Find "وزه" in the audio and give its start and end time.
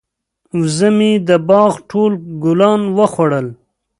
0.59-0.89